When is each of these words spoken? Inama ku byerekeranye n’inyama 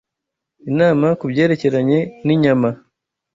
Inama 0.69 1.07
ku 1.19 1.25
byerekeranye 1.31 1.99
n’inyama 2.25 2.69